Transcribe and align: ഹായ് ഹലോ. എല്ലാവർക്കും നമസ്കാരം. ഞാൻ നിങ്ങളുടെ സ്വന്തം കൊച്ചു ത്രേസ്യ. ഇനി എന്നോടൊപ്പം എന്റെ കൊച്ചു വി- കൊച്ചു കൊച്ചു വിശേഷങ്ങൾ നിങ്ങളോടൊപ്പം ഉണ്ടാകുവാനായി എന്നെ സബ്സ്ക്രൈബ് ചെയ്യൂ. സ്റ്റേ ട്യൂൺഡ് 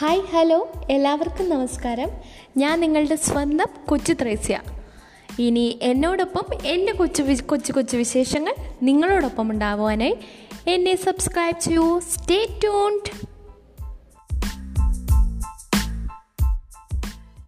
ഹായ് 0.00 0.20
ഹലോ. 0.20 0.68
എല്ലാവർക്കും 0.90 1.50
നമസ്കാരം. 1.50 2.10
ഞാൻ 2.56 2.80
നിങ്ങളുടെ 2.80 3.16
സ്വന്തം 3.16 3.66
കൊച്ചു 3.86 4.12
ത്രേസ്യ. 4.12 4.60
ഇനി 5.38 5.78
എന്നോടൊപ്പം 5.82 6.44
എന്റെ 6.66 6.92
കൊച്ചു 6.92 7.22
വി- 7.22 7.44
കൊച്ചു 7.44 7.72
കൊച്ചു 7.72 7.96
വിശേഷങ്ങൾ 7.96 8.54
നിങ്ങളോടൊപ്പം 8.82 9.50
ഉണ്ടാകുവാനായി 9.50 10.16
എന്നെ 10.68 10.96
സബ്സ്ക്രൈബ് 10.96 11.60
ചെയ്യൂ. 11.60 12.00
സ്റ്റേ 12.00 12.46
ട്യൂൺഡ് 12.60 13.29